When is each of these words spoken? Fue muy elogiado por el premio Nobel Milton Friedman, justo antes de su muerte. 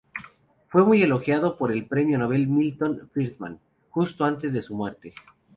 Fue 0.69 0.83
muy 0.83 1.03
elogiado 1.03 1.59
por 1.59 1.71
el 1.71 1.85
premio 1.85 2.17
Nobel 2.17 2.47
Milton 2.47 3.07
Friedman, 3.13 3.59
justo 3.91 4.25
antes 4.25 4.51
de 4.51 4.63
su 4.63 4.73
muerte. 4.73 5.13